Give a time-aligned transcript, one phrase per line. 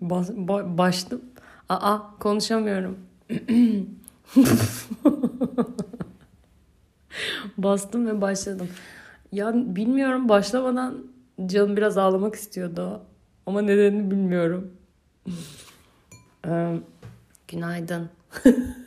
[0.00, 1.22] Bas, ba, başladım.
[1.68, 2.98] Aa konuşamıyorum.
[7.58, 8.68] Bastım ve başladım.
[9.32, 11.06] Ya bilmiyorum başlamadan
[11.46, 13.02] canım biraz ağlamak istiyordu.
[13.46, 14.72] Ama nedenini bilmiyorum.
[16.46, 16.80] ee,
[17.48, 18.10] günaydın.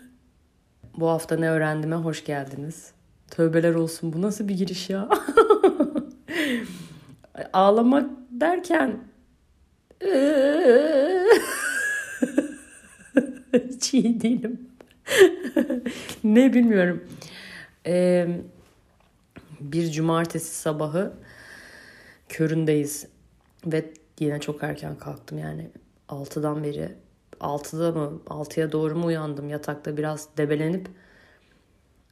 [0.97, 2.91] Bu hafta ne öğrendiğime hoş geldiniz.
[3.31, 5.09] Tövbeler olsun bu nasıl bir giriş ya?
[7.53, 8.99] Ağlamak derken
[13.69, 14.69] hiç iyi değilim.
[16.23, 17.03] ne bilmiyorum.
[17.85, 18.27] Ee,
[19.59, 21.13] bir cumartesi sabahı
[22.29, 23.07] köründeyiz.
[23.65, 25.69] Ve yine çok erken kalktım yani.
[26.09, 26.95] 6'dan beri
[27.39, 30.87] 6'da mı 6'ya doğru mu uyandım yatakta biraz debelenip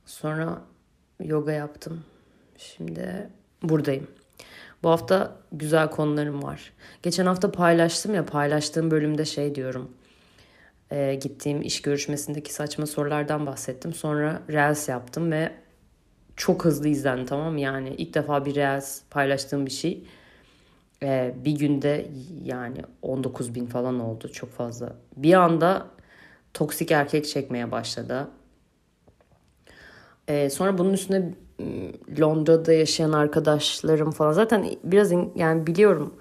[0.06, 0.62] sonra
[1.20, 2.04] yoga yaptım.
[2.58, 3.30] Şimdi
[3.64, 4.08] buradayım.
[4.84, 6.74] Bu hafta güzel konularım var.
[7.04, 9.92] Geçen hafta paylaştım ya paylaştığım bölümde şey diyorum.
[10.92, 13.94] E, gittiğim iş görüşmesindeki saçma sorulardan bahsettim.
[13.94, 15.52] Sonra Reels yaptım ve
[16.36, 17.58] çok hızlı izlendi tamam?
[17.58, 20.08] Yani ilk defa bir Reels paylaştığım bir şey.
[21.04, 22.08] E, bir günde
[22.44, 24.96] yani 19 bin falan oldu çok fazla.
[25.18, 25.88] Bir anda
[26.54, 28.28] toksik erkek çekmeye başladı.
[30.28, 31.34] E, sonra bunun üstüne
[32.20, 36.14] Londra'da yaşayan arkadaşlarım falan zaten biraz yani biliyorum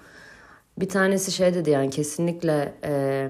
[0.77, 3.29] bir tanesi şey dedi yani kesinlikle e,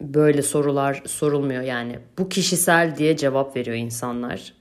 [0.00, 4.54] böyle sorular sorulmuyor yani bu kişisel diye cevap veriyor insanlar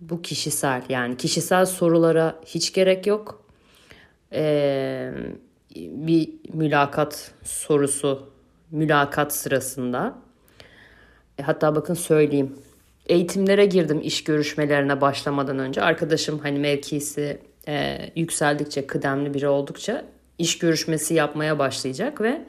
[0.00, 3.47] bu kişisel yani kişisel sorulara hiç gerek yok
[4.32, 5.12] e,
[5.76, 8.30] bir mülakat sorusu
[8.70, 10.18] mülakat sırasında
[11.38, 12.56] e, hatta bakın söyleyeyim
[13.08, 15.82] eğitimlere girdim iş görüşmelerine başlamadan önce.
[15.82, 20.04] Arkadaşım hani mevkisi e, yükseldikçe, kıdemli biri oldukça
[20.38, 22.42] iş görüşmesi yapmaya başlayacak ve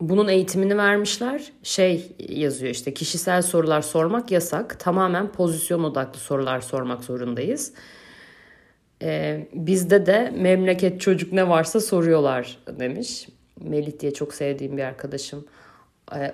[0.00, 1.52] bunun eğitimini vermişler.
[1.62, 4.80] Şey yazıyor işte kişisel sorular sormak yasak.
[4.80, 7.72] Tamamen pozisyon odaklı sorular sormak zorundayız.
[9.02, 13.28] Ee, bizde de memleket çocuk ne varsa soruyorlar demiş.
[13.60, 15.44] Melih diye çok sevdiğim bir arkadaşım.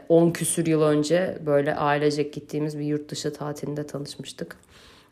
[0.08, 4.56] 10 küsür yıl önce böyle ailecek gittiğimiz bir yurt dışı tatilinde tanışmıştık.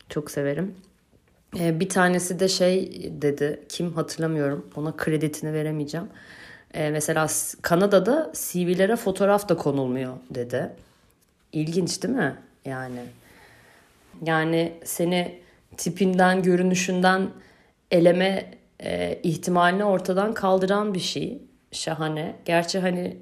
[0.09, 0.75] Çok severim.
[1.59, 2.91] Ee, bir tanesi de şey
[3.21, 6.07] dedi, kim hatırlamıyorum, ona kreditini veremeyeceğim.
[6.73, 7.27] Ee, mesela
[7.61, 10.69] Kanada'da CV'lere fotoğraf da konulmuyor dedi.
[11.53, 12.35] İlginç değil mi?
[12.65, 12.99] Yani
[14.25, 15.42] yani seni
[15.77, 17.29] tipinden, görünüşünden
[17.91, 18.51] eleme
[18.83, 21.41] e, ihtimalini ortadan kaldıran bir şey.
[21.71, 22.35] Şahane.
[22.45, 23.17] Gerçi hani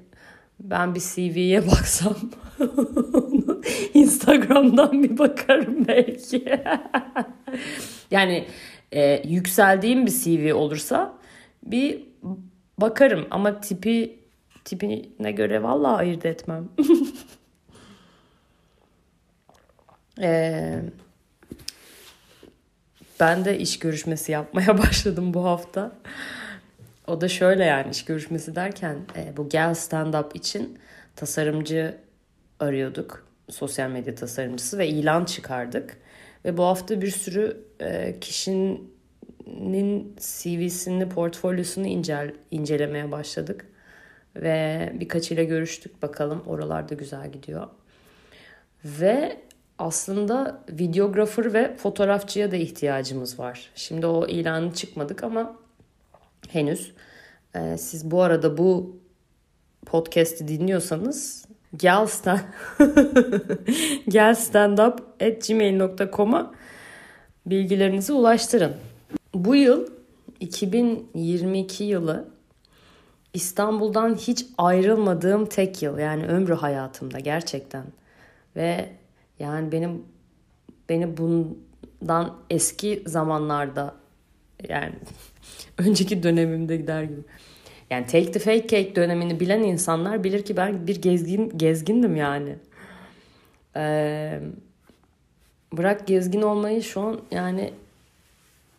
[0.60, 2.16] ben bir CV'ye baksam
[3.94, 6.44] Instagram'dan bir bakarım belki.
[8.10, 8.46] yani
[8.92, 11.14] e, yükseldiğim bir CV olursa
[11.62, 12.02] bir
[12.78, 14.18] bakarım ama tipi
[14.64, 16.68] tipine göre vallahi ayırt etmem.
[20.20, 20.82] ee,
[23.22, 25.92] ben de iş görüşmesi yapmaya başladım bu hafta.
[27.06, 30.78] O da şöyle yani iş görüşmesi derken e, bu gel stand up için
[31.16, 31.98] tasarımcı
[32.60, 33.26] arıyorduk.
[33.50, 35.96] Sosyal medya tasarımcısı ve ilan çıkardık.
[36.44, 43.66] Ve bu hafta bir sürü e, kişinin CV'sini, portfolyosunu incel, incelemeye başladık.
[44.36, 47.66] Ve birkaçıyla görüştük bakalım oralarda güzel gidiyor.
[48.84, 49.36] Ve
[49.82, 53.70] aslında videografer ve fotoğrafçıya da ihtiyacımız var.
[53.74, 55.56] Şimdi o ilanı çıkmadık ama
[56.48, 56.92] henüz.
[57.54, 58.96] Ee, siz bu arada bu
[59.86, 61.44] podcast'i dinliyorsanız
[61.76, 62.38] gel stand
[64.08, 66.52] gel stand up at gmail.com'a
[67.46, 68.74] bilgilerinizi ulaştırın.
[69.34, 69.86] Bu yıl
[70.40, 72.28] 2022 yılı
[73.34, 77.84] İstanbul'dan hiç ayrılmadığım tek yıl yani ömrü hayatımda gerçekten
[78.56, 79.01] ve
[79.42, 80.02] yani benim
[80.88, 83.94] beni bundan eski zamanlarda
[84.68, 84.94] yani
[85.78, 87.20] önceki dönemimde gider gibi.
[87.90, 92.56] Yani Take the Fake Cake dönemini bilen insanlar bilir ki ben bir gezgin gezgindim yani.
[93.76, 94.40] Ee,
[95.72, 97.72] bırak gezgin olmayı şu an yani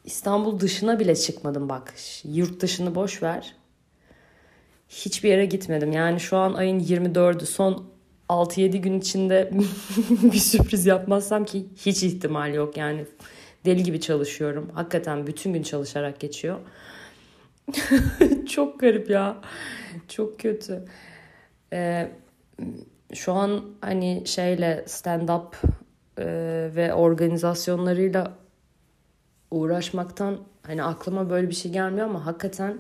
[0.06, 1.94] İstanbul dışına bile çıkmadım bak.
[2.24, 3.56] Yurt dışını boş ver.
[4.89, 5.92] Hiçbir yere gitmedim.
[5.92, 7.93] Yani şu an ayın 24'ü son
[8.29, 9.51] 6-7 gün içinde
[10.09, 12.77] bir sürpriz yapmazsam ki hiç ihtimal yok.
[12.77, 13.05] Yani
[13.65, 14.71] deli gibi çalışıyorum.
[14.73, 16.59] Hakikaten bütün gün çalışarak geçiyor.
[18.49, 19.41] Çok garip ya.
[20.07, 20.85] Çok kötü.
[21.73, 22.11] Ee,
[23.13, 25.61] şu an hani şeyle stand up
[26.17, 26.25] e,
[26.75, 28.33] ve organizasyonlarıyla
[29.51, 32.77] uğraşmaktan hani aklıma böyle bir şey gelmiyor ama hakikaten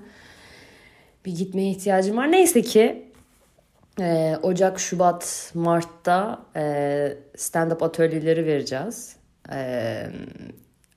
[1.25, 2.31] bir gitmeye ihtiyacım var.
[2.31, 3.12] Neyse ki
[3.99, 6.61] e, Ocak, Şubat, Mart'ta e,
[7.35, 9.15] stand-up atölyeleri vereceğiz.
[9.51, 10.07] E,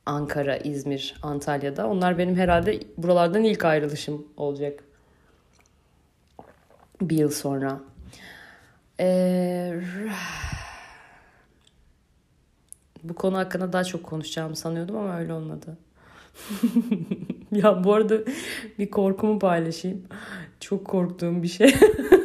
[0.07, 1.89] Ankara, İzmir, Antalya'da.
[1.89, 4.85] Onlar benim herhalde buralardan ilk ayrılışım olacak.
[7.01, 7.81] Bir yıl sonra.
[9.01, 9.81] Ee,
[13.05, 15.79] bu konu hakkında daha çok konuşacağımı sanıyordum ama öyle olmadı.
[17.53, 18.15] ya bu arada
[18.79, 20.03] bir korkumu paylaşayım.
[20.61, 21.75] Çok korktuğum bir şey.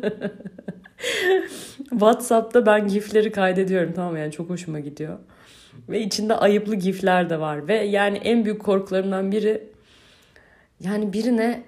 [1.90, 5.18] WhatsApp'ta ben gifleri kaydediyorum tamam yani çok hoşuma gidiyor.
[5.88, 7.68] Ve içinde ayıplı gifler de var.
[7.68, 9.64] Ve yani en büyük korkularımdan biri
[10.80, 11.62] yani birine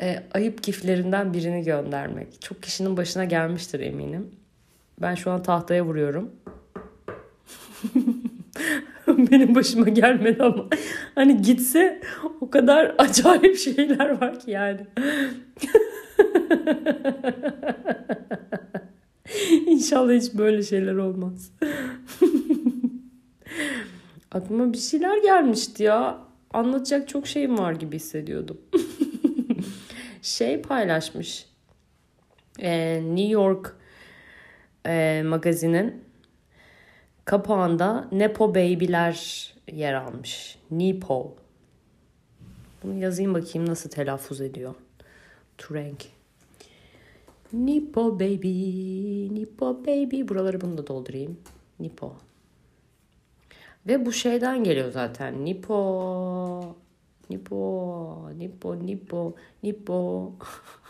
[0.00, 2.42] e, ayıp giflerinden birini göndermek.
[2.42, 4.30] Çok kişinin başına gelmiştir eminim.
[5.00, 6.30] Ben şu an tahtaya vuruyorum.
[9.08, 10.66] Benim başıma gelmedi ama
[11.14, 12.00] hani gitse
[12.40, 14.80] o kadar acayip şeyler var ki yani.
[19.66, 21.52] İnşallah hiç böyle şeyler olmaz.
[24.32, 26.18] Aklıma bir şeyler gelmişti ya.
[26.52, 28.60] Anlatacak çok şeyim var gibi hissediyordum.
[30.22, 31.46] şey paylaşmış.
[32.58, 33.76] Ee, New York
[34.86, 36.04] e, magazinin
[37.24, 40.58] kapağında Nepo Baby'ler yer almış.
[40.70, 41.36] Nepo.
[42.82, 44.74] Bunu yazayım bakayım nasıl telaffuz ediyor.
[45.58, 46.04] Trank.
[47.52, 50.28] Nipo baby, Nipo baby.
[50.28, 51.40] Buraları bunu da doldurayım.
[51.80, 52.12] Nipo.
[53.86, 55.44] Ve bu şeyden geliyor zaten.
[55.44, 56.76] Nipo,
[57.30, 60.32] Nipo, Nipo, Nipo, Nipo.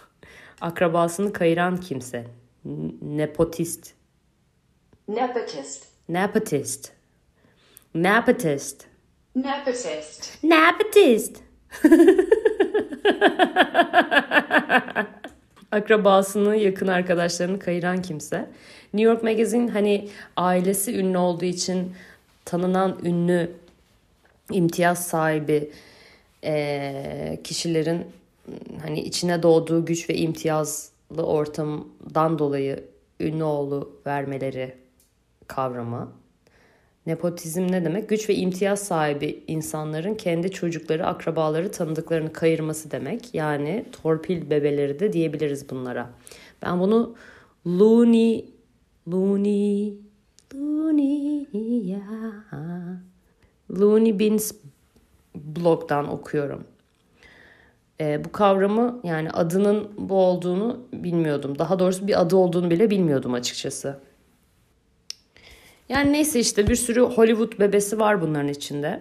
[0.60, 2.26] Akrabasını kayıran kimse.
[3.02, 3.92] Nepotist.
[5.08, 5.86] Nepotist.
[6.08, 6.92] Nepotist.
[7.94, 8.86] Nepotist.
[9.36, 10.44] Nepotist.
[10.44, 11.42] Nepotist.
[15.72, 18.50] Akrabasını, yakın arkadaşlarını kayıran kimse.
[18.94, 21.92] New York Magazine hani ailesi ünlü olduğu için
[22.44, 23.50] tanınan ünlü
[24.52, 25.70] imtiyaz sahibi
[26.44, 28.06] e, kişilerin
[28.82, 32.84] hani içine doğduğu güç ve imtiyazlı ortamdan dolayı
[33.20, 34.74] ünlü oğlu vermeleri
[35.46, 36.12] kavramı.
[37.06, 38.08] Nepotizm ne demek?
[38.08, 43.34] Güç ve imtiyaz sahibi insanların kendi çocukları, akrabaları, tanıdıklarını kayırması demek.
[43.34, 46.10] Yani torpil bebeleri de diyebiliriz bunlara.
[46.62, 47.14] Ben bunu
[47.66, 48.50] Looney,
[49.08, 49.94] Looney,
[50.54, 51.46] Looney,
[51.86, 52.02] ya.
[53.70, 54.52] Looney Bins
[55.34, 56.64] blogdan okuyorum.
[58.00, 61.58] E, bu kavramı yani adının bu olduğunu bilmiyordum.
[61.58, 64.00] Daha doğrusu bir adı olduğunu bile bilmiyordum açıkçası.
[65.88, 69.00] Yani neyse işte bir sürü Hollywood bebesi var bunların içinde.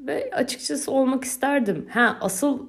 [0.00, 1.86] Ve açıkçası olmak isterdim.
[1.90, 2.66] Ha asıl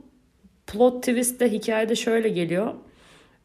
[0.68, 2.74] plot twist de hikayede şöyle geliyor.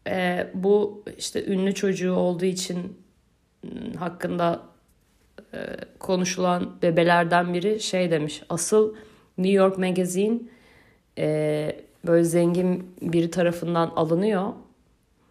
[0.07, 2.99] Ee, bu işte ünlü çocuğu olduğu için
[3.99, 4.63] hakkında
[5.55, 5.59] e,
[5.99, 8.43] konuşulan bebelerden biri şey demiş.
[8.49, 8.95] Asıl
[9.39, 10.39] New York Magazine
[11.19, 11.77] e,
[12.07, 14.53] böyle zengin biri tarafından alınıyor.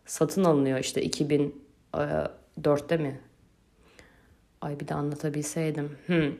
[0.06, 3.19] Satın alınıyor işte 2004'te mi?
[4.62, 5.89] Ay bir de anlatabilseydim.
[6.06, 6.32] Hmm.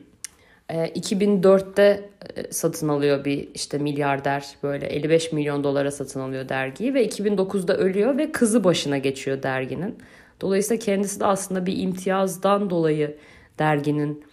[0.68, 2.10] E, 2004'te
[2.50, 8.18] satın alıyor bir işte milyarder böyle 55 milyon dolara satın alıyor dergiyi ve 2009'da ölüyor
[8.18, 9.98] ve kızı başına geçiyor derginin.
[10.40, 13.18] Dolayısıyla kendisi de aslında bir imtiyazdan dolayı
[13.58, 14.24] derginin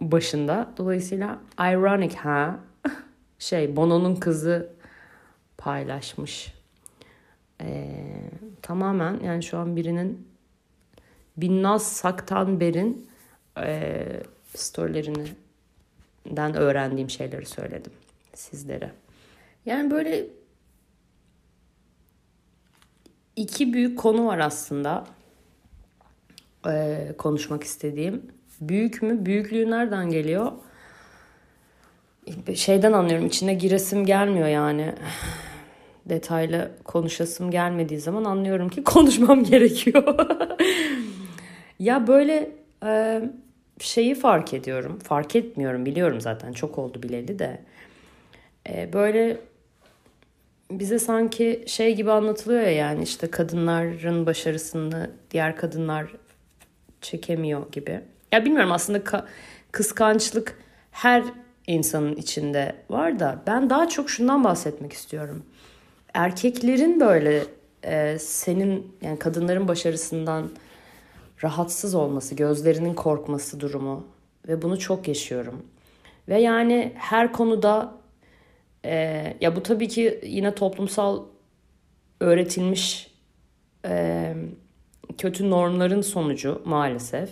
[0.00, 0.72] başında.
[0.76, 2.60] Dolayısıyla ironic ha
[3.38, 4.70] şey Bono'nun kızı
[5.58, 6.54] paylaşmış.
[7.60, 7.86] Ee,
[8.62, 10.28] tamamen yani şu an birinin
[11.36, 13.08] Binnaz Saktanber'in
[13.58, 14.06] e,
[14.54, 17.92] storylerinden öğrendiğim şeyleri söyledim
[18.34, 18.90] sizlere.
[19.66, 20.26] Yani böyle
[23.36, 25.04] iki büyük konu var aslında
[26.66, 28.22] e, konuşmak istediğim.
[28.60, 29.26] Büyük mü?
[29.26, 30.52] Büyüklüğü nereden geliyor?
[32.54, 33.26] Şeyden anlıyorum.
[33.26, 34.94] içine giresim gelmiyor yani.
[36.06, 40.18] Detaylı konuşasım gelmediği zaman anlıyorum ki konuşmam gerekiyor.
[41.78, 42.50] ya böyle
[42.84, 43.22] e,
[43.80, 44.98] şeyi fark ediyorum.
[44.98, 47.62] Fark etmiyorum biliyorum zaten çok oldu bileli de.
[48.68, 49.40] E, böyle
[50.70, 56.06] bize sanki şey gibi anlatılıyor ya yani işte kadınların başarısını diğer kadınlar
[57.00, 58.00] çekemiyor gibi.
[58.32, 59.24] Ya bilmiyorum aslında ka-
[59.72, 60.58] kıskançlık
[60.90, 61.24] her
[61.66, 65.42] insanın içinde var da ben daha çok şundan bahsetmek istiyorum.
[66.14, 67.44] Erkeklerin böyle
[67.84, 70.50] e, senin yani kadınların başarısından
[71.42, 74.06] rahatsız olması, gözlerinin korkması durumu
[74.48, 75.66] ve bunu çok yaşıyorum.
[76.28, 77.94] Ve yani her konuda
[78.84, 78.92] e,
[79.40, 81.24] ya bu tabii ki yine toplumsal
[82.20, 83.14] öğretilmiş
[83.86, 84.34] e,
[85.18, 87.30] kötü normların sonucu maalesef.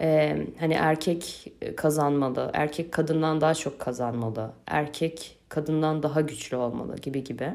[0.00, 7.24] E, hani erkek kazanmalı, erkek kadından daha çok kazanmalı, erkek kadından daha güçlü olmalı gibi
[7.24, 7.52] gibi.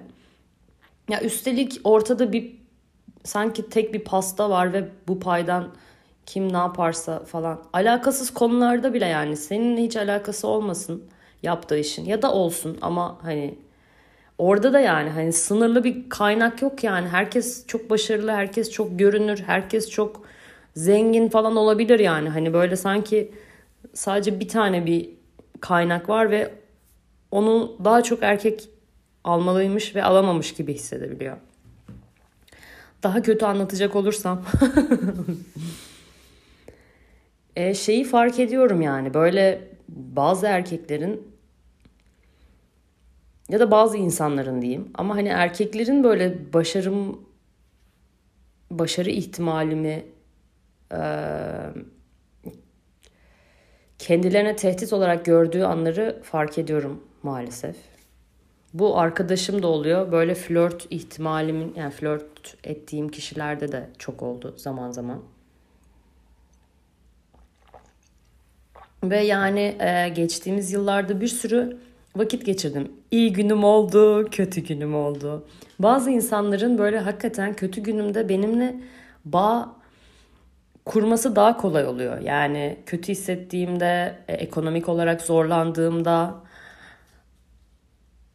[1.09, 2.60] Ya üstelik ortada bir
[3.23, 5.67] sanki tek bir pasta var ve bu paydan
[6.25, 7.63] kim ne yaparsa falan.
[7.73, 11.03] Alakasız konularda bile yani seninle hiç alakası olmasın
[11.43, 12.05] yaptığı işin.
[12.05, 13.55] Ya da olsun ama hani
[14.37, 17.07] orada da yani hani sınırlı bir kaynak yok yani.
[17.07, 20.21] Herkes çok başarılı herkes çok görünür herkes çok
[20.75, 22.29] zengin falan olabilir yani.
[22.29, 23.31] Hani böyle sanki
[23.93, 25.09] sadece bir tane bir
[25.61, 26.53] kaynak var ve
[27.31, 28.69] onu daha çok erkek
[29.23, 31.37] almalıymış ve alamamış gibi hissedebiliyor.
[33.03, 34.45] Daha kötü anlatacak olursam
[37.55, 41.27] e, şeyi fark ediyorum yani böyle bazı erkeklerin
[43.49, 47.19] ya da bazı insanların diyeyim ama hani erkeklerin böyle başarım
[48.71, 50.05] başarı ihtimalimi
[50.91, 51.01] e,
[53.99, 57.90] kendilerine tehdit olarak gördüğü anları fark ediyorum maalesef.
[58.73, 60.11] Bu arkadaşım da oluyor.
[60.11, 65.21] Böyle flört ihtimalimin yani flört ettiğim kişilerde de çok oldu zaman zaman.
[69.03, 71.77] Ve yani e, geçtiğimiz yıllarda bir sürü
[72.15, 72.91] vakit geçirdim.
[73.11, 75.45] İyi günüm oldu, kötü günüm oldu.
[75.79, 78.75] Bazı insanların böyle hakikaten kötü günümde benimle
[79.25, 79.75] bağ
[80.85, 82.19] kurması daha kolay oluyor.
[82.19, 86.35] Yani kötü hissettiğimde, e, ekonomik olarak zorlandığımda,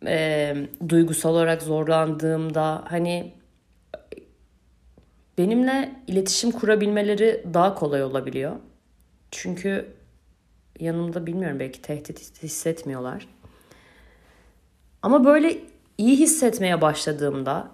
[0.07, 0.57] e,
[0.89, 3.33] duygusal olarak zorlandığımda hani
[5.39, 8.57] benimle iletişim kurabilmeleri daha kolay olabiliyor.
[9.31, 9.93] Çünkü
[10.81, 13.29] yanımda bilmiyorum belki tehdit hissetmiyorlar.
[15.03, 15.59] Ama böyle
[15.99, 17.69] iyi hissetmeye başladığımda,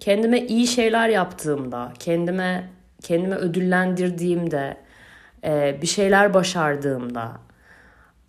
[0.00, 2.70] kendime iyi şeyler yaptığımda, kendime
[3.02, 4.76] kendime ödüllendirdiğimde,
[5.44, 7.40] e, bir şeyler başardığımda,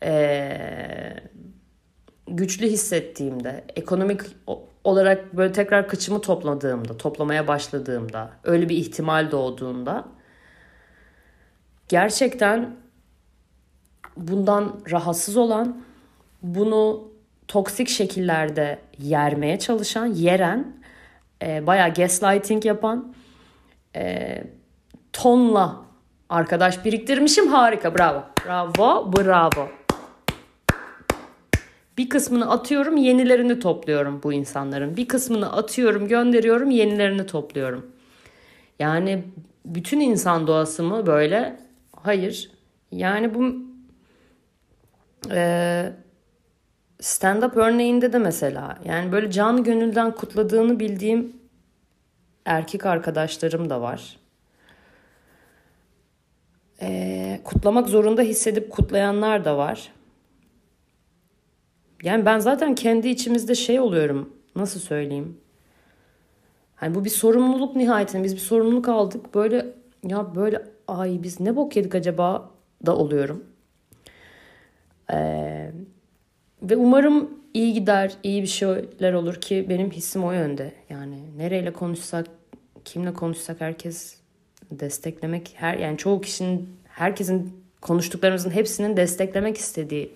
[0.03, 0.13] e,
[2.27, 4.22] güçlü hissettiğimde, ekonomik
[4.84, 10.06] olarak böyle tekrar kıçımı topladığımda, toplamaya başladığımda, öyle bir ihtimal doğduğunda
[11.89, 12.75] gerçekten
[14.18, 15.84] bundan rahatsız olan,
[16.42, 17.12] bunu
[17.48, 20.77] toksik şekillerde yermeye çalışan, yeren,
[21.44, 23.13] e, bayağı gaslighting yapan,
[23.96, 24.44] e,
[25.13, 25.82] tonla
[26.30, 27.48] arkadaş biriktirmişim.
[27.48, 28.24] Harika, bravo.
[28.46, 29.82] Bravo, bravo.
[31.97, 34.97] Bir kısmını atıyorum, yenilerini topluyorum bu insanların.
[34.97, 37.91] Bir kısmını atıyorum, gönderiyorum, yenilerini topluyorum.
[38.79, 39.23] Yani
[39.65, 41.59] bütün insan doğası mı böyle?
[41.95, 42.51] Hayır.
[42.91, 43.55] Yani bu
[45.31, 45.93] e,
[47.01, 51.33] stand-up örneğinde de mesela yani böyle canı gönülden kutladığını bildiğim
[52.45, 54.17] erkek arkadaşlarım da var.
[56.81, 59.91] E, kutlamak zorunda hissedip kutlayanlar da var.
[62.03, 64.33] Yani ben zaten kendi içimizde şey oluyorum.
[64.55, 65.38] Nasıl söyleyeyim?
[66.75, 68.24] Hani bu bir sorumluluk nihayetinde.
[68.24, 69.36] Biz bir sorumluluk aldık.
[69.36, 69.65] Böyle
[70.07, 72.51] ya böyle ay biz ne bok yedik acaba
[72.86, 73.43] da oluyorum.
[75.13, 75.72] Ee,
[76.62, 80.72] ve umarım iyi gider, iyi bir şeyler olur ki benim hissim o yönde.
[80.89, 82.27] Yani nereyle konuşsak,
[82.86, 84.17] kimle konuşsak herkes
[84.72, 90.12] desteklemek, her yani çoğu kişinin, herkesin konuştuklarımızın hepsinin desteklemek istediği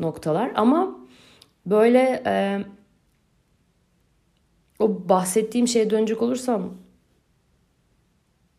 [0.00, 0.52] noktalar.
[0.54, 0.98] Ama
[1.66, 2.64] böyle e,
[4.78, 6.74] o bahsettiğim şeye dönecek olursam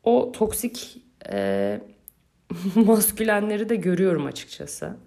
[0.03, 0.97] o toksik
[1.31, 1.81] e,
[2.75, 4.97] maskülenleri de görüyorum açıkçası.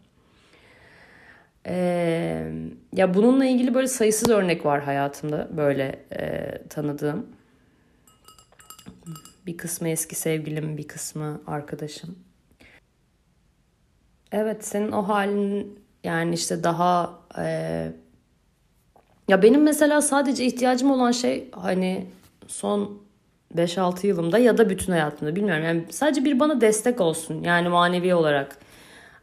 [1.66, 2.52] Ee,
[2.92, 7.26] ya bununla ilgili böyle sayısız örnek var hayatımda böyle e, tanıdığım.
[9.46, 12.18] Bir kısmı eski sevgilim, bir kısmı arkadaşım.
[14.32, 17.44] Evet, senin o halin yani işte daha e,
[19.28, 22.06] ya benim mesela sadece ihtiyacım olan şey hani
[22.46, 22.98] son
[23.56, 25.64] 5-6 yılımda ya da bütün hayatımda bilmiyorum.
[25.64, 28.58] Yani sadece bir bana destek olsun yani manevi olarak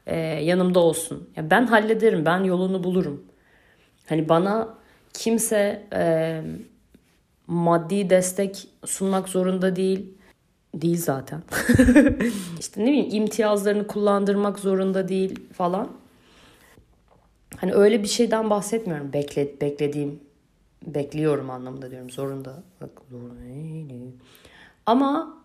[0.08, 1.30] e, yanımda olsun.
[1.36, 3.24] Ya ben hallederim, ben yolunu bulurum.
[4.10, 4.70] Hani bana
[5.14, 6.42] kimse e,
[7.48, 10.14] maddi destek sunmak zorunda değil.
[10.76, 11.42] Değil zaten.
[12.60, 16.00] İşte ne bileyim imtiyazlarını kullandırmak zorunda değil falan.
[17.62, 19.13] Hani öyle bir şeyden bahsetmiyorum.
[19.13, 20.20] Bekle, beklediğim,
[20.86, 22.10] bekliyorum anlamında diyorum.
[22.10, 22.63] Zorunda.
[24.86, 25.38] Ama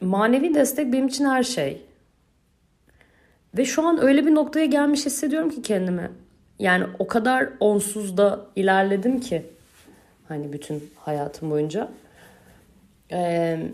[0.00, 1.82] manevi destek benim için her şey.
[3.58, 6.10] Ve şu an öyle bir noktaya gelmiş hissediyorum ki kendimi.
[6.58, 9.46] Yani o kadar onsuz da ilerledim ki.
[10.28, 11.90] Hani bütün hayatım boyunca.
[13.12, 13.70] Ee,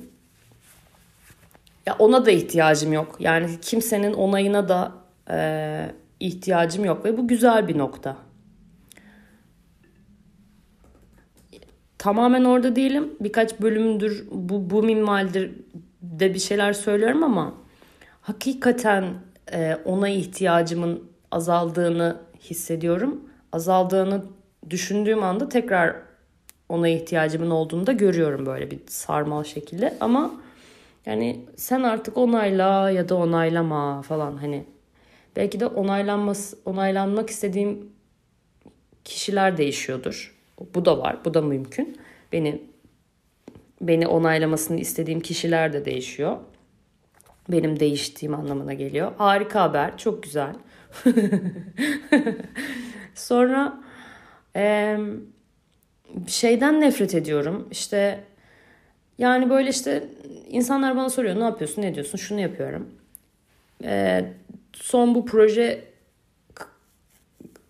[1.86, 3.16] ya ona da ihtiyacım yok.
[3.20, 4.92] Yani kimsenin onayına da
[5.30, 8.16] e, ihtiyacım yok ve bu güzel bir nokta.
[11.98, 13.12] Tamamen orada değilim.
[13.20, 15.52] Birkaç bölümdür bu, bu minvaldir
[16.02, 17.54] de bir şeyler söylüyorum ama
[18.20, 19.04] hakikaten
[19.52, 23.20] e, ona ihtiyacımın azaldığını hissediyorum.
[23.52, 24.24] Azaldığını
[24.70, 25.96] düşündüğüm anda tekrar
[26.68, 29.96] ona ihtiyacımın olduğunu da görüyorum böyle bir sarmal şekilde.
[30.00, 30.30] Ama
[31.06, 34.64] yani sen artık onayla ya da onaylama falan hani
[35.36, 37.92] belki de onaylanması onaylanmak istediğim
[39.04, 40.36] kişiler değişiyordur.
[40.74, 41.24] Bu da var.
[41.24, 41.98] Bu da mümkün.
[42.32, 42.62] Beni
[43.80, 46.36] beni onaylamasını istediğim kişiler de değişiyor.
[47.48, 49.12] Benim değiştiğim anlamına geliyor.
[49.18, 49.98] Harika haber.
[49.98, 50.54] Çok güzel.
[53.14, 53.80] Sonra
[54.56, 54.98] e,
[56.26, 57.68] şeyden nefret ediyorum.
[57.70, 58.24] İşte
[59.18, 60.08] yani böyle işte
[60.48, 62.90] insanlar bana soruyor ne yapıyorsun ne diyorsun şunu yapıyorum.
[63.84, 64.24] E,
[64.82, 65.84] son bu proje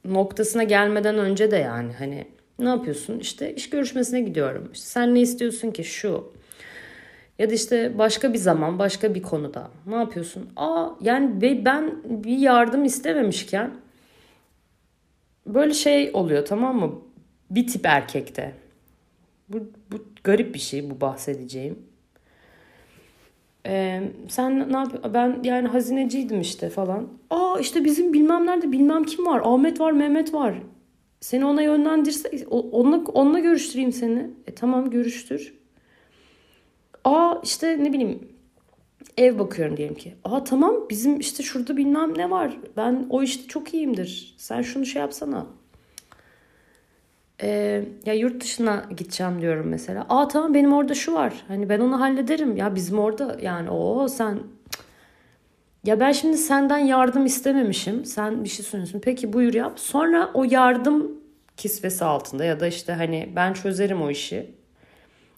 [0.04, 2.26] noktasına gelmeden önce de yani hani
[2.58, 3.18] ne yapıyorsun?
[3.18, 4.70] İşte iş görüşmesine gidiyorum.
[4.72, 6.32] İşte sen ne istiyorsun ki şu?
[7.38, 9.70] Ya da işte başka bir zaman, başka bir konuda.
[9.86, 10.48] Ne yapıyorsun?
[10.56, 13.70] Aa yani ben bir yardım istememişken
[15.46, 17.02] böyle şey oluyor tamam mı?
[17.50, 18.54] Bir tip erkekte.
[19.48, 19.58] Bu,
[19.92, 21.78] bu garip bir şey bu bahsedeceğim.
[23.66, 25.14] Ee, sen ne yap?
[25.14, 27.08] Ben yani hazineciydim işte falan.
[27.30, 29.42] Aa işte bizim bilmem nerede bilmem kim var.
[29.44, 30.54] Ahmet var, Mehmet var.
[31.20, 34.30] Seni ona yönlendirse onunla, onunla görüştüreyim seni.
[34.46, 35.54] E tamam görüştür.
[37.04, 38.28] Aa işte ne bileyim
[39.16, 40.14] ev bakıyorum diyelim ki.
[40.24, 42.58] Aa tamam bizim işte şurada bilmem ne var.
[42.76, 44.34] Ben o işte çok iyiyimdir.
[44.38, 45.46] Sen şunu şey yapsana.
[47.42, 50.06] Ee, ya yurt dışına gideceğim diyorum mesela.
[50.08, 51.44] Aa tamam benim orada şu var.
[51.48, 52.56] Hani ben onu hallederim.
[52.56, 54.38] Ya bizim orada yani o sen
[55.84, 58.04] ya ben şimdi senden yardım istememişim.
[58.04, 59.00] Sen bir şey sunuyorsun.
[59.00, 59.80] Peki buyur yap.
[59.80, 61.12] Sonra o yardım
[61.56, 64.54] kisvesi altında ya da işte hani ben çözerim o işi.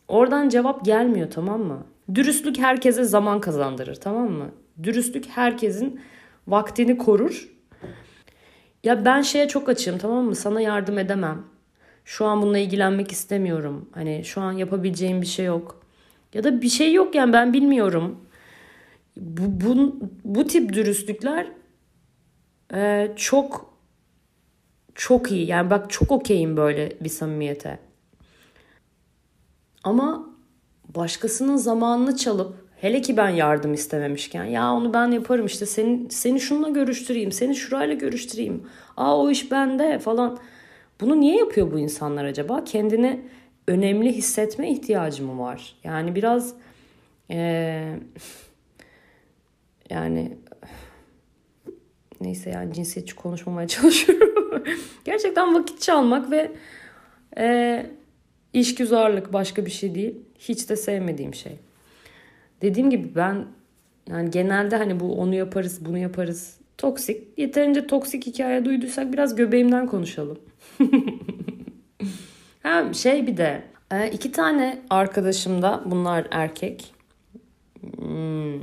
[0.08, 1.86] Oradan cevap gelmiyor tamam mı?
[2.14, 4.50] Dürüstlük herkese zaman kazandırır tamam mı?
[4.82, 6.00] Dürüstlük herkesin
[6.46, 7.48] vaktini korur.
[8.84, 10.34] Ya ben şeye çok açığım tamam mı?
[10.36, 11.44] Sana yardım edemem.
[12.08, 13.88] Şu an bununla ilgilenmek istemiyorum.
[13.92, 15.82] Hani şu an yapabileceğim bir şey yok.
[16.34, 18.20] Ya da bir şey yok yani ben bilmiyorum.
[19.16, 21.46] Bu, bu, bu tip dürüstlükler
[22.74, 23.74] e, çok
[24.94, 25.46] çok iyi.
[25.46, 27.78] Yani bak çok okeyim böyle bir samimiyete.
[29.84, 30.30] Ama
[30.94, 36.40] başkasının zamanını çalıp hele ki ben yardım istememişken ya onu ben yaparım işte seni, seni
[36.40, 40.38] şununla görüştüreyim seni şurayla görüştüreyim aa o iş bende falan
[41.00, 43.20] bunu niye yapıyor bu insanlar acaba kendini
[43.66, 46.54] önemli hissetme ihtiyacı mı var yani biraz
[47.30, 47.94] ee,
[49.90, 50.36] yani
[52.20, 54.64] neyse yani cinsiyetçi konuşmamaya çalışıyorum
[55.04, 56.52] gerçekten vakit çalmak ve
[57.38, 57.86] e,
[58.52, 60.14] İşgüzarlık başka bir şey değil.
[60.38, 61.52] Hiç de sevmediğim şey.
[62.62, 63.46] Dediğim gibi ben
[64.08, 66.56] yani genelde hani bu onu yaparız bunu yaparız.
[66.78, 67.38] Toksik.
[67.38, 70.38] Yeterince toksik hikaye duyduysak biraz göbeğimden konuşalım.
[72.62, 76.94] Hem şey bir de e, iki tane arkadaşım da bunlar erkek.
[77.96, 78.58] Hmm,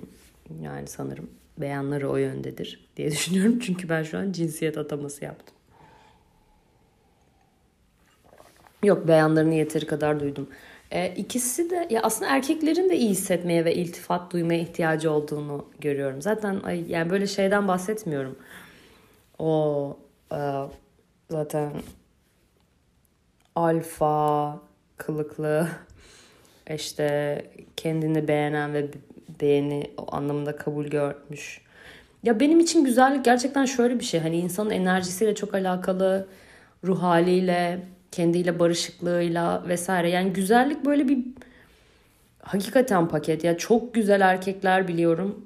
[0.62, 3.60] yani sanırım beyanları o yöndedir diye düşünüyorum.
[3.60, 5.56] Çünkü ben şu an cinsiyet ataması yaptım.
[8.84, 10.50] Yok beyanlarını yeteri kadar duydum.
[10.92, 16.22] E, ikisi de ya aslında erkeklerin de iyi hissetmeye ve iltifat duymaya ihtiyacı olduğunu görüyorum.
[16.22, 18.36] Zaten ay, yani böyle şeyden bahsetmiyorum.
[19.40, 19.98] O
[20.32, 20.40] e,
[21.30, 21.72] zaten
[23.56, 24.60] alfa
[24.98, 25.68] kılıklı
[26.76, 27.42] işte
[27.78, 28.88] kendini beğenen ve
[29.42, 31.62] beğeni o anlamında kabul görmüş.
[32.24, 34.20] Ya benim için güzellik gerçekten şöyle bir şey.
[34.20, 36.28] Hani insanın enerjisiyle çok alakalı,
[36.84, 37.80] ruh haliyle,
[38.16, 40.10] kendiyle barışıklığıyla vesaire.
[40.10, 41.20] Yani güzellik böyle bir
[42.42, 43.44] hakikaten paket.
[43.44, 45.46] Ya çok güzel erkekler biliyorum.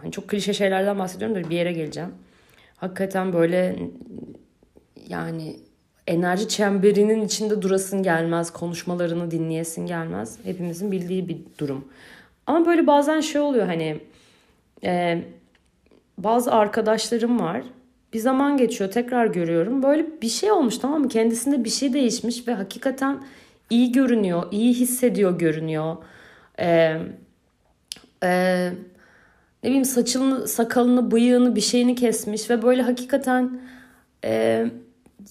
[0.00, 2.10] Hani çok klişe şeylerden bahsediyorum da bir yere geleceğim.
[2.76, 3.76] Hakikaten böyle
[5.08, 5.56] yani
[6.06, 10.38] enerji çemberinin içinde durasın gelmez, konuşmalarını dinleyesin gelmez.
[10.44, 11.84] Hepimizin bildiği bir durum.
[12.46, 14.00] Ama böyle bazen şey oluyor hani
[14.84, 15.22] e,
[16.18, 17.62] bazı arkadaşlarım var
[18.16, 19.82] bir zaman geçiyor tekrar görüyorum.
[19.82, 21.08] Böyle bir şey olmuş tamam mı?
[21.08, 23.22] Kendisinde bir şey değişmiş ve hakikaten
[23.70, 25.96] iyi görünüyor, iyi hissediyor görünüyor.
[26.60, 26.96] Ee,
[28.22, 28.70] Ee,
[29.62, 33.60] ne bileyim saçını, sakalını, bıyığını bir şeyini kesmiş ve böyle hakikaten
[34.24, 34.66] e,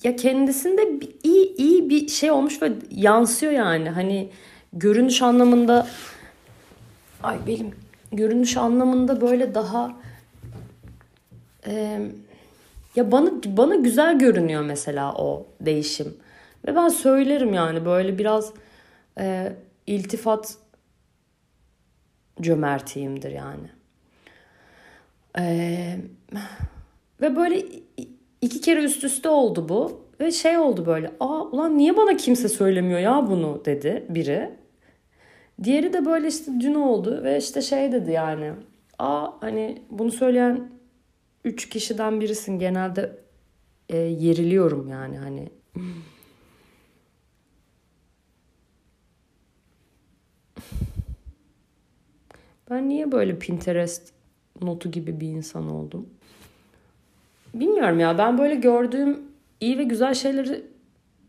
[0.03, 3.89] ya kendisinde bir- iyi iyi bir şey olmuş ve yansıyor yani.
[3.89, 4.29] Hani
[4.73, 5.87] görünüş anlamında
[7.23, 7.71] ay benim
[8.11, 9.91] görünüş anlamında böyle daha
[11.67, 12.01] e,
[12.95, 16.17] ya bana bana güzel görünüyor mesela o değişim.
[16.67, 18.53] Ve ben söylerim yani böyle biraz
[19.19, 19.53] e,
[19.87, 20.57] iltifat
[22.41, 23.69] cömertiyimdir yani.
[25.39, 25.97] Ee,
[27.21, 27.65] ve böyle
[28.41, 30.05] iki kere üst üste oldu bu.
[30.19, 31.11] Ve şey oldu böyle.
[31.19, 34.49] Aa ulan niye bana kimse söylemiyor ya bunu dedi biri.
[35.63, 38.51] Diğeri de böyle işte dün oldu ve işte şey dedi yani.
[38.99, 40.69] Aa hani bunu söyleyen
[41.45, 42.59] üç kişiden birisin.
[42.59, 43.17] Genelde
[43.89, 45.49] e, yeriliyorum yani hani.
[52.69, 54.13] Ben niye böyle Pinterest
[54.61, 56.09] notu gibi bir insan oldum?
[57.53, 59.19] Bilmiyorum ya ben böyle gördüğüm
[59.61, 60.65] iyi ve güzel şeyleri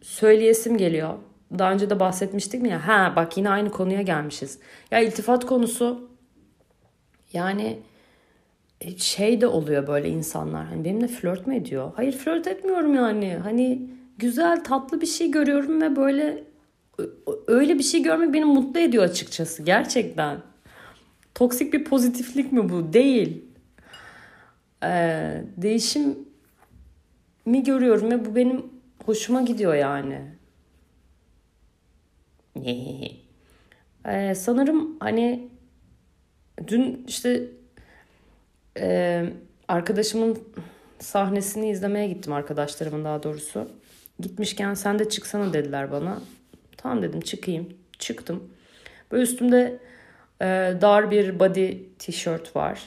[0.03, 1.15] söyleyesim geliyor.
[1.59, 2.89] Daha önce de bahsetmiştik mi ya?
[2.89, 4.59] Ha bak yine aynı konuya gelmişiz.
[4.91, 6.11] Ya iltifat konusu
[7.33, 7.79] yani
[8.97, 10.67] şey de oluyor böyle insanlar.
[10.67, 11.93] Hani benimle flört mü ediyor?
[11.97, 13.39] Hayır flört etmiyorum yani.
[13.43, 16.45] Hani güzel tatlı bir şey görüyorum ve böyle
[17.47, 20.39] öyle bir şey görmek beni mutlu ediyor açıkçası gerçekten.
[21.35, 22.93] Toksik bir pozitiflik mi bu?
[22.93, 23.45] Değil.
[24.85, 26.19] Ee, değişim
[27.47, 28.67] mi görüyorum ve bu benim
[29.07, 30.21] hoşuma gidiyor yani.
[34.07, 35.49] Ee, sanırım hani
[36.69, 37.51] dün işte
[38.79, 39.25] e,
[39.69, 40.39] arkadaşımın
[40.99, 43.69] sahnesini izlemeye gittim arkadaşlarımın daha doğrusu.
[44.21, 46.21] Gitmişken sen de çıksana dediler bana.
[46.77, 47.69] Tamam dedim çıkayım.
[47.99, 48.51] Çıktım.
[49.13, 49.79] Böyle üstümde
[50.41, 50.47] e,
[50.81, 52.83] dar bir body tişört var.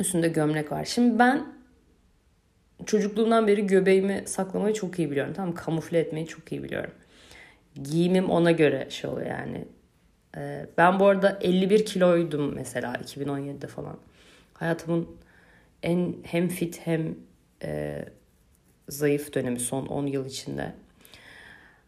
[0.00, 0.84] Üstünde gömlek var.
[0.84, 1.46] Şimdi ben
[2.86, 5.32] çocukluğumdan beri göbeğimi saklamayı çok iyi biliyorum.
[5.36, 6.92] Tamam kamufle etmeyi çok iyi biliyorum.
[7.82, 9.64] Giyimim ona göre şey oluyor yani.
[10.36, 13.96] Ee, ben bu arada 51 kiloydum mesela 2017'de falan.
[14.62, 15.08] Hayatımın
[15.82, 17.16] en hem fit hem
[17.62, 18.04] e,
[18.88, 20.72] zayıf dönemi son 10 yıl içinde.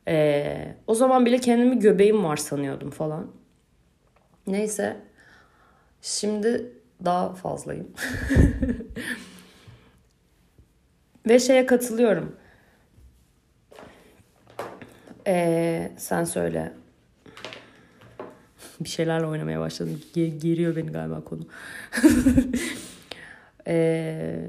[0.08, 3.30] Ee, o zaman bile kendimi göbeğim var sanıyordum falan.
[4.46, 4.96] Neyse.
[6.02, 6.72] Şimdi
[7.04, 7.86] daha fazlayım.
[11.28, 12.36] Ve şeye katılıyorum.
[15.26, 16.72] Ee, sen söyle.
[18.80, 20.00] Bir şeylerle oynamaya başladım.
[20.14, 21.42] Ge- geriyor beni galiba konu.
[23.66, 24.48] Ee,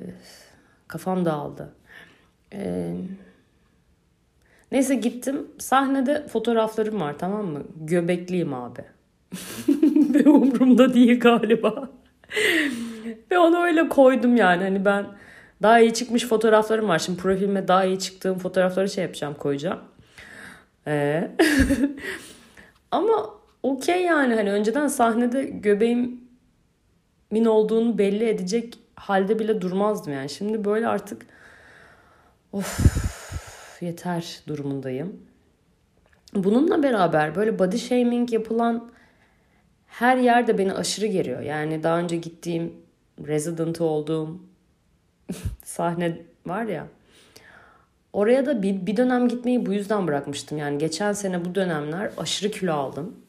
[0.88, 1.74] kafam dağıldı.
[2.54, 2.96] Ee,
[4.72, 5.48] neyse gittim.
[5.58, 7.64] Sahnede fotoğraflarım var tamam mı?
[7.76, 8.82] Göbekliyim abi.
[10.14, 11.90] Ve umurumda değil galiba.
[13.32, 14.64] Ve onu öyle koydum yani.
[14.64, 15.06] Hani ben
[15.62, 17.00] daha iyi çıkmış fotoğraflarım var.
[17.00, 19.80] Şimdi profilime daha iyi çıktığım fotoğrafları şey yapacağım koyacağım.
[20.88, 21.32] Ee,
[22.92, 23.30] ama
[23.66, 26.26] okey yani hani önceden sahnede göbeğimin
[27.46, 30.30] olduğunu belli edecek halde bile durmazdım yani.
[30.30, 31.26] Şimdi böyle artık
[32.52, 35.20] of yeter durumundayım.
[36.34, 38.92] Bununla beraber böyle body shaming yapılan
[39.88, 41.42] her yerde beni aşırı geriyor.
[41.42, 42.74] Yani daha önce gittiğim
[43.28, 44.40] resident olduğum
[45.64, 46.88] sahne var ya.
[48.14, 50.58] Oraya da bir, bir dönem gitmeyi bu yüzden bırakmıştım.
[50.58, 53.25] Yani geçen sene bu dönemler aşırı kilo aldım.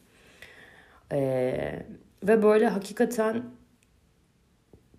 [1.11, 1.85] Ee,
[2.23, 3.43] ve böyle hakikaten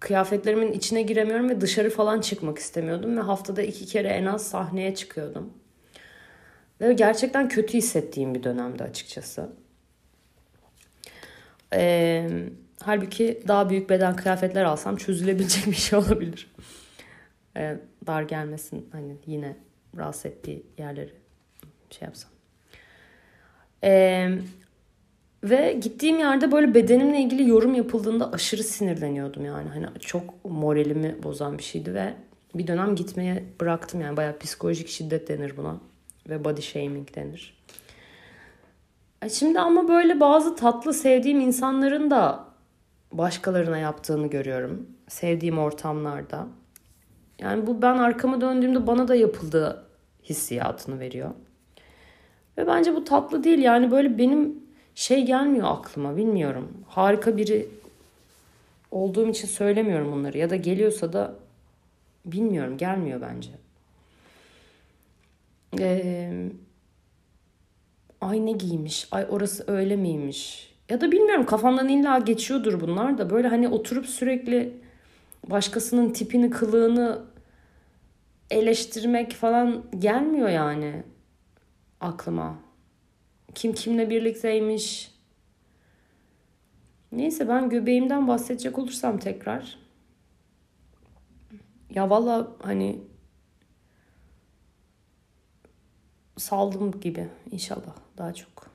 [0.01, 3.17] kıyafetlerimin içine giremiyorum ve dışarı falan çıkmak istemiyordum.
[3.17, 5.53] Ve haftada iki kere en az sahneye çıkıyordum.
[6.81, 9.51] Ve gerçekten kötü hissettiğim bir dönemdi açıkçası.
[11.73, 12.29] Ee,
[12.83, 16.55] halbuki daha büyük beden kıyafetler alsam çözülebilecek bir şey olabilir.
[17.57, 19.57] Ee, dar gelmesin hani yine
[19.97, 21.13] rahatsız ettiği yerleri
[21.91, 22.31] şey yapsam.
[23.85, 24.39] Ee,
[25.45, 29.69] ve gittiğim yerde böyle bedenimle ilgili yorum yapıldığında aşırı sinirleniyordum yani.
[29.69, 32.15] Hani çok moralimi bozan bir şeydi ve
[32.55, 34.17] bir dönem gitmeye bıraktım yani.
[34.17, 35.81] Bayağı psikolojik şiddet denir buna
[36.29, 37.59] ve body shaming denir.
[39.23, 42.45] E Şimdi ama böyle bazı tatlı sevdiğim insanların da
[43.13, 44.87] başkalarına yaptığını görüyorum.
[45.09, 46.47] Sevdiğim ortamlarda.
[47.39, 49.85] Yani bu ben arkama döndüğümde bana da yapıldığı
[50.25, 51.31] hissiyatını veriyor.
[52.59, 53.59] Ve bence bu tatlı değil.
[53.59, 54.68] Yani böyle benim
[54.99, 56.85] şey gelmiyor aklıma bilmiyorum.
[56.89, 57.69] Harika biri
[58.91, 60.39] olduğum için söylemiyorum bunları.
[60.39, 61.35] Ya da geliyorsa da
[62.25, 63.51] bilmiyorum gelmiyor bence.
[65.79, 66.51] Ee,
[68.21, 73.31] ay ne giymiş, ay orası öyle miymiş ya da bilmiyorum kafamdan illa geçiyordur bunlar da
[73.31, 74.73] böyle hani oturup sürekli
[75.47, 77.23] başkasının tipini, kılığını
[78.51, 81.03] eleştirmek falan gelmiyor yani
[82.01, 82.68] aklıma.
[83.59, 85.15] Kim kimle birlikteymiş.
[87.13, 89.79] Neyse ben göbeğimden bahsedecek olursam tekrar.
[91.91, 93.01] Ya valla hani
[96.37, 98.71] saldım gibi inşallah daha çok.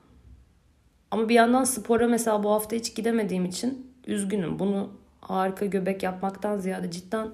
[1.12, 4.60] Ama bir yandan spora mesela bu hafta hiç gidemediğim için üzgünüm.
[4.60, 7.34] Bunu harika göbek yapmaktan ziyade cidden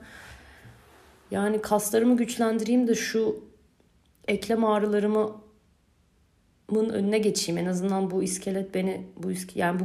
[1.31, 3.43] yani kaslarımı güçlendireyim de şu
[4.27, 5.48] eklem ağrılarımı
[6.75, 7.57] önüne geçeyim.
[7.57, 9.83] En azından bu iskelet beni bu iske, yani bu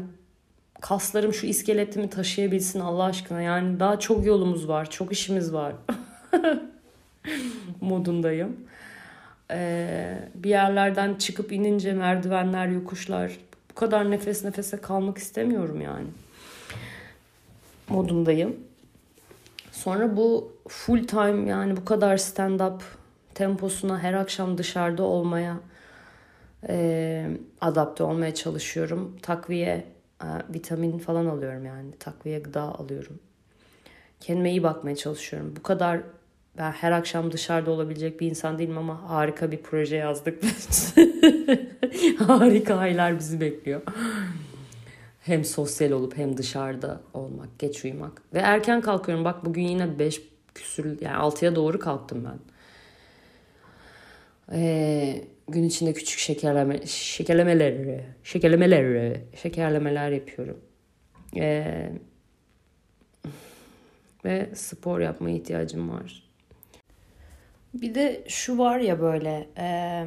[0.81, 3.43] kaslarım şu iskeletimi taşıyabilsin Allah aşkına.
[3.43, 5.75] Yani daha çok yolumuz var, çok işimiz var.
[7.81, 8.57] modundayım.
[9.51, 13.33] Ee, bir yerlerden çıkıp inince merdivenler, yokuşlar
[13.71, 16.07] bu kadar nefes nefese kalmak istemiyorum yani.
[17.89, 18.57] Modundayım.
[19.73, 22.83] Sonra bu full time yani bu kadar stand up
[23.35, 25.57] temposuna her akşam dışarıda olmaya
[26.69, 27.27] e,
[27.61, 29.17] adapte olmaya çalışıyorum.
[29.23, 29.85] Takviye,
[30.23, 31.93] e, vitamin falan alıyorum yani.
[31.99, 33.19] Takviye gıda alıyorum.
[34.21, 35.55] Kendime iyi bakmaya çalışıyorum.
[35.57, 36.01] Bu kadar
[36.59, 40.43] ben her akşam dışarıda olabilecek bir insan değilim ama harika bir proje yazdık.
[42.19, 43.83] harika aylar bizi bekliyor.
[45.21, 48.23] Hem sosyal olup hem dışarıda olmak, geç uyumak.
[48.35, 49.25] Ve erken kalkıyorum.
[49.25, 50.23] Bak bugün yine 5
[50.55, 52.39] küsür yani 6'ya doğru kalktım ben.
[54.53, 60.61] Ee, gün içinde küçük şekerleme, şekerlemeler, şekerlemeler, şekerlemeler yapıyorum.
[61.37, 61.93] Ee,
[64.25, 66.23] ve spor yapmaya ihtiyacım var.
[67.75, 70.05] Bir de şu var ya böyle e,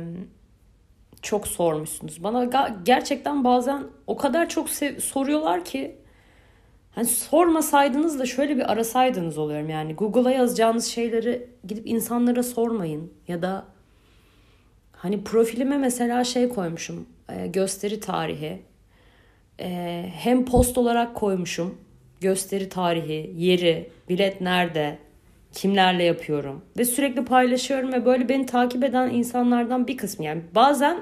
[1.21, 2.23] çok sormuşsunuz.
[2.23, 2.45] Bana
[2.83, 4.69] gerçekten bazen o kadar çok
[4.99, 5.95] soruyorlar ki
[6.91, 9.69] hani sormasaydınız da şöyle bir arasaydınız oluyorum.
[9.69, 13.65] Yani Google'a yazacağınız şeyleri gidip insanlara sormayın ya da
[14.97, 18.61] hani profilime mesela şey koymuşum e, gösteri tarihi
[19.59, 21.77] e, hem post olarak koymuşum
[22.21, 24.97] gösteri tarihi, yeri, bilet nerede,
[25.53, 30.99] kimlerle yapıyorum ve sürekli paylaşıyorum ve böyle beni takip eden insanlardan bir kısmı yani bazen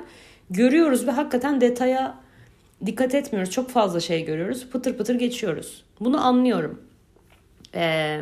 [0.49, 2.15] görüyoruz ve hakikaten detaya
[2.85, 3.51] dikkat etmiyoruz.
[3.51, 4.69] Çok fazla şey görüyoruz.
[4.69, 5.83] Pıtır pıtır geçiyoruz.
[5.99, 6.81] Bunu anlıyorum.
[7.75, 8.21] Ee,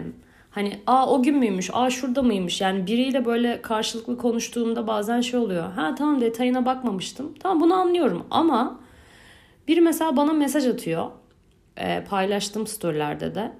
[0.54, 2.62] hani aa o gün müymüş, aa şurada mıymış.
[2.62, 5.72] Yani biriyle böyle karşılıklı konuştuğumda bazen şey oluyor.
[5.72, 7.34] Ha tamam detayına bakmamıştım.
[7.40, 8.80] Tamam bunu anlıyorum ama
[9.68, 11.08] biri mesela bana mesaj atıyor.
[11.78, 13.52] Ee, paylaştım storylerde de.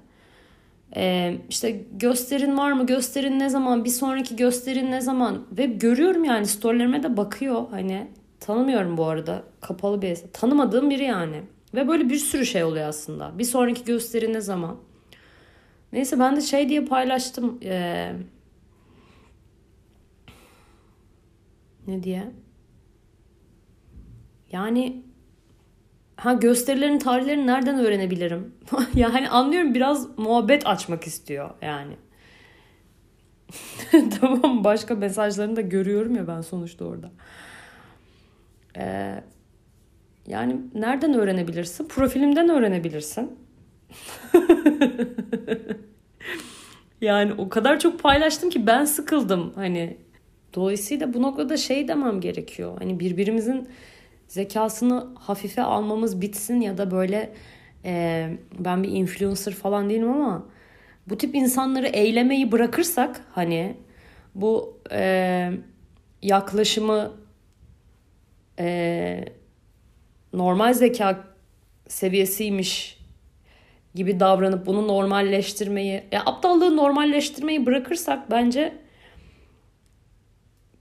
[0.96, 2.86] Ee, işte gösterin var mı?
[2.86, 3.86] Gösterin ne zaman?
[3.86, 5.44] Bir sonraki gösterin ne zaman?
[5.52, 7.66] Ve görüyorum yani storylerime de bakıyor.
[7.72, 8.08] Hani
[8.40, 9.44] tanımıyorum bu arada.
[9.62, 11.42] Kapalı bir Tanımadığım biri yani.
[11.76, 13.32] Ve böyle bir sürü şey oluyor aslında.
[13.40, 14.78] Bir sonraki gösteri ne zaman?
[15.94, 17.60] Neyse ben de şey diye paylaştım.
[17.64, 18.14] Ee,
[21.88, 22.32] ne diye?
[24.52, 25.04] Yani
[26.16, 28.54] Ha gösterilerin tarihlerini nereden öğrenebilirim?
[28.96, 31.94] yani anlıyorum biraz muhabbet açmak istiyor yani.
[34.22, 37.12] tamam başka mesajlarını da görüyorum ya ben sonuçta orada.
[38.78, 39.24] Ee,
[40.28, 41.88] yani nereden öğrenebilirsin?
[41.88, 43.43] Profilimden öğrenebilirsin.
[47.02, 49.98] yani o kadar çok paylaştım ki ben sıkıldım hani.
[50.54, 52.78] Dolayısıyla bu noktada şey demem gerekiyor.
[52.80, 53.68] Hani birbirimizin
[54.28, 57.34] zekasını hafife almamız bitsin ya da böyle
[57.86, 58.30] e,
[58.60, 60.46] ben bir influencer falan değilim ama
[61.08, 63.78] bu tip insanları eylemeyi bırakırsak hani
[64.36, 65.52] bu e,
[66.22, 67.12] yaklaşımı
[68.60, 69.26] e,
[70.34, 71.24] normal zeka
[71.88, 73.03] seviyesiymiş
[73.96, 78.74] gibi davranıp bunu normalleştirmeyi, ya aptallığı normalleştirmeyi bırakırsak bence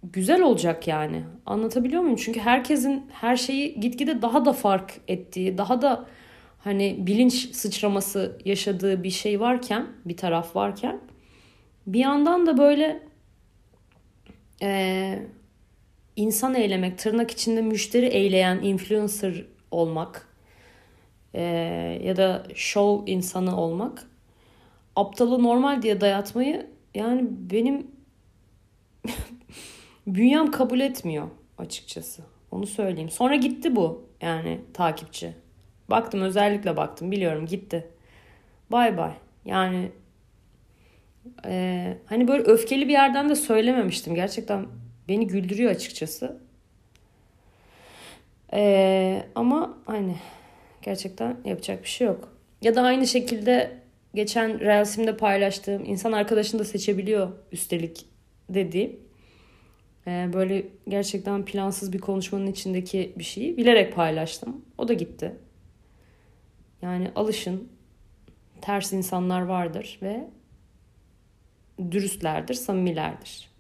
[0.03, 1.25] güzel olacak yani.
[1.47, 2.17] Anlatabiliyor muyum?
[2.17, 6.07] Çünkü herkesin her şeyi gitgide daha da fark ettiği, daha da
[6.59, 11.01] hani bilinç sıçraması yaşadığı bir şey varken, bir taraf varken
[11.87, 13.03] bir yandan da böyle
[14.63, 15.19] e,
[16.17, 20.29] insan eylemek, tırnak içinde müşteri eyleyen influencer olmak
[21.35, 21.43] e,
[22.05, 24.07] ya da show insanı olmak
[24.97, 27.87] aptalı normal diye dayatmayı yani benim
[30.07, 32.23] bünyem kabul etmiyor açıkçası.
[32.51, 33.11] Onu söyleyeyim.
[33.11, 35.35] Sonra gitti bu yani takipçi.
[35.91, 37.89] Baktım özellikle baktım biliyorum gitti.
[38.71, 39.13] Bay bay.
[39.45, 39.93] Yani
[41.47, 44.15] e, hani böyle öfkeli bir yerden de söylememiştim.
[44.15, 44.67] Gerçekten
[45.09, 46.41] beni güldürüyor açıkçası.
[48.53, 50.17] E, ama hani
[50.83, 52.29] Gerçekten yapacak bir şey yok.
[52.63, 53.83] Ya da aynı şekilde
[54.15, 58.07] geçen Reels'imde paylaştığım insan arkadaşını da seçebiliyor üstelik
[58.49, 59.01] dediğim.
[60.07, 64.65] Ee, böyle gerçekten plansız bir konuşmanın içindeki bir şeyi bilerek paylaştım.
[64.79, 65.37] O da gitti.
[66.83, 67.69] Yani alışın.
[68.61, 70.29] Ters insanlar vardır ve
[71.91, 73.51] dürüstlerdir, samimilerdir.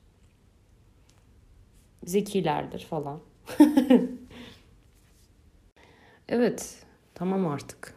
[2.05, 3.21] Zekilerdir falan.
[6.29, 6.82] evet,
[7.23, 7.95] tamam artık.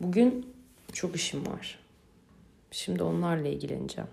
[0.00, 0.54] Bugün
[0.92, 1.78] çok işim var.
[2.70, 4.10] Şimdi onlarla ilgileneceğim.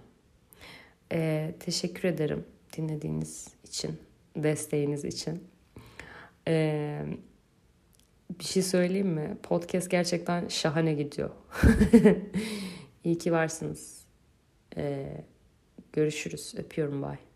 [1.11, 2.45] Ee, teşekkür ederim
[2.77, 3.99] dinlediğiniz için,
[4.35, 5.43] desteğiniz için.
[6.47, 7.05] Ee,
[8.39, 9.37] bir şey söyleyeyim mi?
[9.43, 11.29] Podcast gerçekten şahane gidiyor.
[13.03, 14.05] İyi ki varsınız.
[14.77, 15.23] Ee,
[15.93, 16.53] görüşürüz.
[16.57, 17.03] Öpüyorum.
[17.03, 17.28] Bye.